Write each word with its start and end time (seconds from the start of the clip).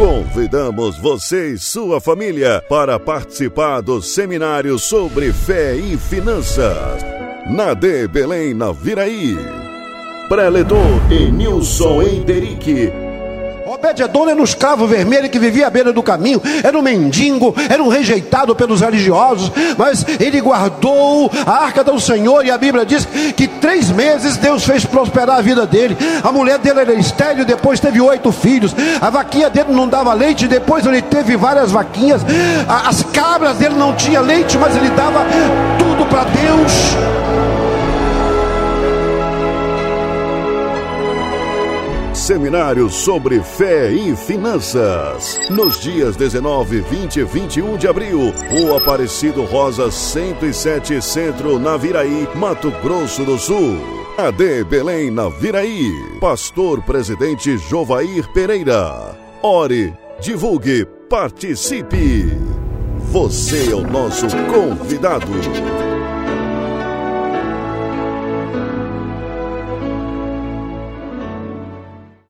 Convidamos 0.00 0.96
você 0.96 1.52
e 1.52 1.58
sua 1.58 2.00
família 2.00 2.64
para 2.70 2.98
participar 2.98 3.82
do 3.82 4.00
seminário 4.00 4.78
sobre 4.78 5.30
fé 5.30 5.76
e 5.76 5.94
finanças. 5.98 7.04
Na 7.46 7.74
D 7.74 8.08
Belém, 8.08 8.54
na 8.54 8.72
Viraí. 8.72 9.36
Preletor 10.26 11.06
Nilson 11.30 12.00
Enterique 12.00 13.09
Obed-Edom 13.80 14.28
era 14.28 14.38
um 14.38 14.44
escravo 14.44 14.86
vermelho 14.86 15.30
que 15.30 15.38
vivia 15.38 15.66
à 15.66 15.70
beira 15.70 15.90
do 15.90 16.02
caminho, 16.02 16.40
era 16.62 16.78
um 16.78 16.82
mendigo, 16.82 17.54
era 17.68 17.82
um 17.82 17.88
rejeitado 17.88 18.54
pelos 18.54 18.82
religiosos, 18.82 19.50
mas 19.78 20.04
ele 20.20 20.38
guardou 20.40 21.30
a 21.46 21.64
arca 21.64 21.82
do 21.82 21.98
Senhor 21.98 22.44
e 22.44 22.50
a 22.50 22.58
Bíblia 22.58 22.84
diz 22.84 23.06
que 23.34 23.48
três 23.48 23.90
meses 23.90 24.36
Deus 24.36 24.64
fez 24.64 24.84
prosperar 24.84 25.38
a 25.38 25.40
vida 25.40 25.66
dele. 25.66 25.96
A 26.22 26.30
mulher 26.30 26.58
dele 26.58 26.80
era 26.80 26.92
estéreo, 26.92 27.46
depois 27.46 27.80
teve 27.80 28.00
oito 28.02 28.30
filhos. 28.30 28.74
A 29.00 29.08
vaquinha 29.08 29.48
dele 29.48 29.72
não 29.72 29.88
dava 29.88 30.12
leite, 30.12 30.46
depois 30.46 30.84
ele 30.84 31.00
teve 31.00 31.36
várias 31.36 31.72
vaquinhas. 31.72 32.20
As 32.68 33.02
cabras 33.02 33.56
dele 33.56 33.76
não 33.76 33.94
tinha 33.94 34.20
leite, 34.20 34.58
mas 34.58 34.76
ele 34.76 34.90
dava 34.90 35.24
tudo 35.78 36.04
para 36.06 36.19
Seminário 42.30 42.88
sobre 42.88 43.42
Fé 43.42 43.90
e 43.90 44.14
Finanças. 44.14 45.40
Nos 45.50 45.80
dias 45.80 46.14
19, 46.14 46.80
20 46.82 47.16
e 47.16 47.24
21 47.24 47.76
de 47.76 47.88
abril, 47.88 48.20
o 48.52 48.76
Aparecido 48.76 49.42
Rosa 49.42 49.90
107 49.90 51.02
Centro, 51.02 51.58
na 51.58 51.76
Viraí, 51.76 52.28
Mato 52.36 52.70
Grosso 52.84 53.24
do 53.24 53.36
Sul. 53.36 53.80
AD 54.16 54.62
Belém, 54.62 55.10
na 55.10 55.28
Viraí. 55.28 55.90
Pastor 56.20 56.80
Presidente 56.82 57.58
Jovair 57.58 58.32
Pereira. 58.32 59.18
Ore, 59.42 59.92
divulgue, 60.20 60.86
participe. 61.08 62.32
Você 63.10 63.72
é 63.72 63.74
o 63.74 63.82
nosso 63.82 64.28
convidado. 64.46 65.89